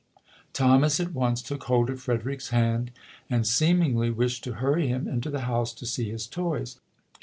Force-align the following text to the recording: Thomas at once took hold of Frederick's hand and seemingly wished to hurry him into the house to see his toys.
Thomas 0.51 0.99
at 0.99 1.13
once 1.13 1.43
took 1.43 1.65
hold 1.65 1.91
of 1.91 2.01
Frederick's 2.01 2.49
hand 2.49 2.89
and 3.29 3.45
seemingly 3.45 4.09
wished 4.09 4.43
to 4.45 4.53
hurry 4.53 4.87
him 4.87 5.07
into 5.07 5.29
the 5.29 5.41
house 5.41 5.75
to 5.75 5.85
see 5.85 6.09
his 6.09 6.25
toys. 6.25 6.79